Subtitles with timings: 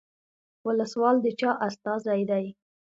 [0.67, 2.45] ولسوال د چا استازی دی؟